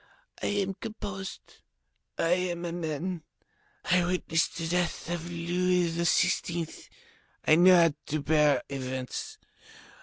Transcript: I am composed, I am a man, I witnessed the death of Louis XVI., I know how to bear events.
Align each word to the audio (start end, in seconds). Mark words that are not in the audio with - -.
I 0.41 0.47
am 0.47 0.73
composed, 0.73 1.57
I 2.17 2.29
am 2.49 2.65
a 2.65 2.71
man, 2.71 3.21
I 3.85 4.03
witnessed 4.03 4.57
the 4.57 4.67
death 4.67 5.07
of 5.11 5.29
Louis 5.29 5.91
XVI., 5.95 6.89
I 7.47 7.53
know 7.55 7.75
how 7.75 7.93
to 8.07 8.21
bear 8.23 8.63
events. 8.67 9.37